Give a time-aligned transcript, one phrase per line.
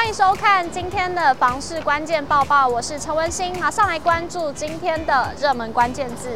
[0.00, 6.30] 欢迎收看今天的房市关键报报，我是陈文心，马上来关注今天的热门关键字。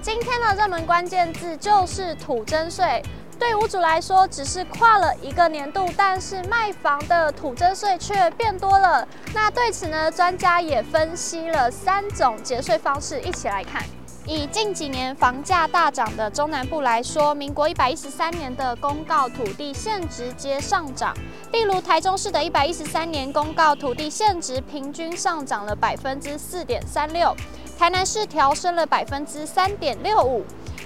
[0.00, 3.02] 今天的热门关键字就是土增税。
[3.36, 9.06] 对屋主来说，只是跨了一个年度，但是卖房的土增税却变多了。
[9.34, 13.82] 那对此呢，专家也分析了三种节税方式，一起来看。
[14.26, 21.14] 以近几年房价大涨的中南部来说，民国一百一十三年的公告土地现值皆上涨。
[21.52, 27.36] 例如台中市的一百一十三年公告土地现值平均上涨了百分之四点三六，
[27.78, 30.42] 台南市调升了百分之三点六五。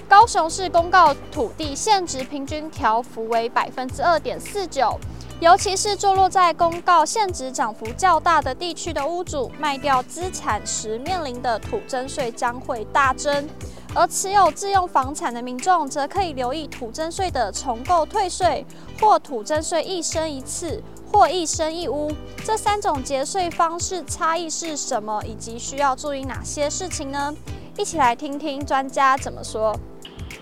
[0.09, 4.99] 高雄市公告土地现值平均调幅为百分之二点四九，
[5.39, 13.47] 尤其是坐落在公告限值涨幅较大的地区的屋主，卖掉资产时面临的土增税将会大增。
[13.95, 18.65] 而持有自用房产的民众，则可以留意土增税的重购退税，
[18.99, 22.11] 或土增税一生一次，或一生一屋。
[22.43, 27.33] 这三种节税方式差异是什么，以及需要注意哪些事情呢？
[27.77, 29.73] 一起来听听专家怎么说。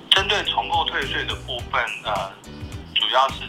[0.09, 2.32] 针对重购退税的部分，呃，
[2.95, 3.44] 主要是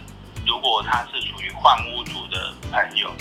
[0.49, 3.13] 如果他是属于换屋主的朋友，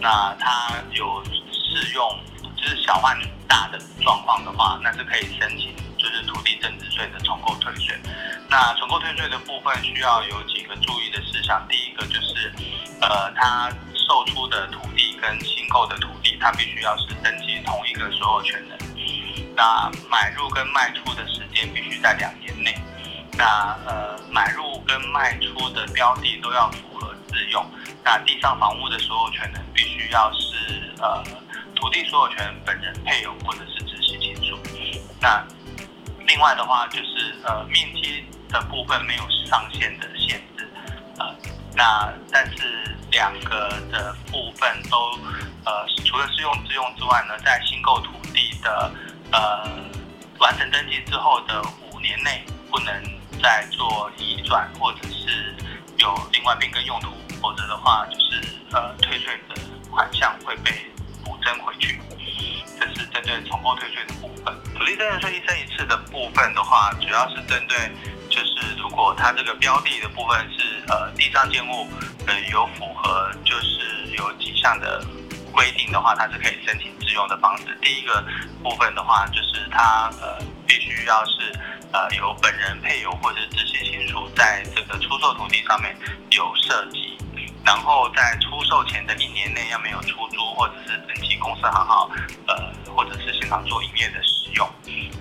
[0.00, 2.20] 那他有适用
[2.56, 3.18] 就是小换
[3.48, 7.98] 大的状况的话，那是可以申请就是土地增值税的重购退税。
[8.50, 12.52] 那重购退税的部分需要有几个注意的事项，第一个就是，
[13.00, 13.70] 呃，他
[14.06, 18.78] 售出的土地跟新购的土地，他必须要是登记同一个所有权人。
[19.56, 22.53] 那买入跟卖出的时间必须在两年。
[23.36, 27.64] 那呃，买入跟卖出的标的都要符合自用。
[28.04, 31.22] 那地上房屋的所有权人必须要是呃
[31.74, 34.58] 土地所有权本人配偶或者是直系亲属。
[35.20, 35.44] 那
[36.26, 40.68] 另外的话就是呃面积的部分没有上限的限制。
[41.18, 41.34] 呃，
[41.74, 45.18] 那但是两个的部分都
[45.64, 48.92] 呃除了适用自用之外呢，在新购土地的
[49.32, 49.68] 呃
[50.38, 51.60] 完成登记之后的
[51.90, 53.02] 五年内不能。
[53.44, 55.54] 在做移转，或者是
[55.98, 57.10] 有另外变更用途，
[57.42, 58.40] 否则的话就是
[58.72, 59.60] 呃退税的
[59.90, 60.72] 款项会被
[61.22, 62.00] 补征回去。
[62.80, 64.46] 这是针对重购退税的部分。
[64.72, 67.76] 土地增值税一生一次的部分的话，主要是针对
[68.30, 71.86] 就是如果它这个标的的部分是呃地上建物
[72.26, 75.04] 呃有符合就是有几项的
[75.52, 77.78] 规定的话，它是可以申请自用的方式。
[77.82, 78.24] 第一个
[78.62, 81.52] 部分的话，就是它呃必须要是。
[81.94, 85.96] 呃，有本人配偶或者直系亲属在这个出售土地上面
[86.32, 87.16] 有涉及，
[87.64, 92.10] 然后在出售前的一年内要没有出租或者是登记公司行号，
[92.48, 94.68] 呃，或者是现场做营业的使用。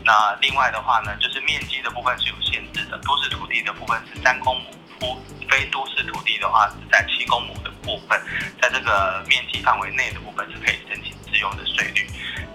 [0.03, 4.59] 那另外的话呢，就是面积的部分是有限制的，都市土地的部分是三公
[4.99, 5.15] 亩，
[5.47, 8.19] 非都市土地的话是在七公亩的部分，
[8.59, 12.07] 在这个面积范围内的部分是可以申请自用的税率。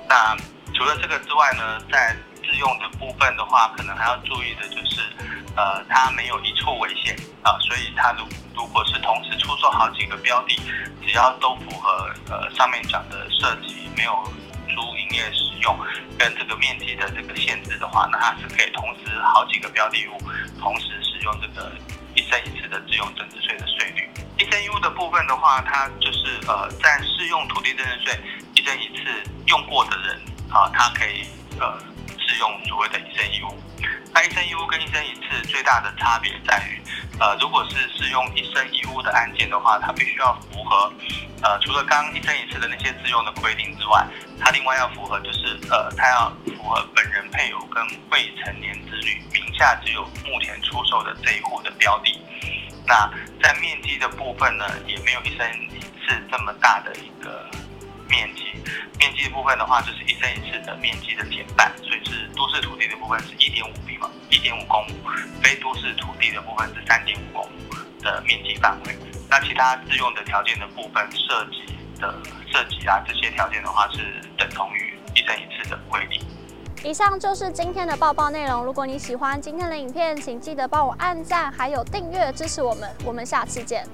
[0.09, 0.37] 那
[0.75, 2.17] 除了这个之外呢，在
[2.59, 5.01] 用的部分的话，可能还要注意的就是，
[5.57, 10.61] 呃，它没有一处为限啊，所以它如如果是同时出售好几个标的，
[11.01, 14.13] 只要都符合呃上面讲的设计，没有
[14.75, 15.79] 租营业使用
[16.19, 20.19] 跟这个面积的这个限制的话，那它是可以同时好几个标的物
[20.61, 21.73] 同时使用这个
[22.15, 24.09] 一生一次的自用增值税的税率。
[24.37, 28.21] 一生一屋的部分的话，它就是呃在适用土地增值税
[28.55, 30.21] 一生一次用过的人
[30.51, 31.25] 啊，它可以
[31.61, 31.79] 呃。
[32.28, 33.59] 适用所谓的一生一屋，
[34.12, 36.81] 那一生一屋跟一生一次最大的差别在于，
[37.19, 40.93] 呃，如果是适用一生一屋的案件的话，它必须要符合，
[41.43, 44.06] 呃，除了刚刚一生一次的那些自用的规定之外，
[44.39, 52.21] 它另外要符合就是，呃，它要符合本人配偶跟未成年子女名下只有目前出售的这一户的标的。
[52.87, 53.10] 那
[53.43, 57.49] 在面积的部分呢，也没有一生一次这么大的一个
[58.09, 58.45] 面积。
[59.28, 64.94] 部分的话，就是一生一次的面积的减半，所以是都市土地的部分是一点五平嘛，一点五公亩，
[65.42, 68.97] 非都市土地的部分是三点五公亩的面积范围。
[69.30, 72.15] 那其他自用的条件的部分，设籍的
[72.51, 76.21] 设计啊，这些条件的话是等同于一生一次的规定。
[76.84, 78.65] 以上就是今天的报报内容。
[78.65, 82.89] 如果你喜欢今天的影片，请记得帮我按赞，还有订阅支持我们。
[83.04, 83.84] 我们下次见。